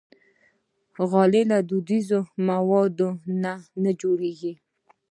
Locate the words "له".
1.51-1.57